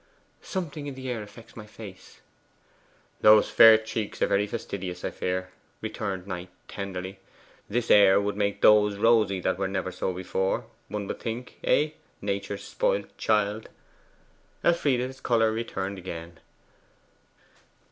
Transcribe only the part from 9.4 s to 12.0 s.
that were never so before, one would think eh,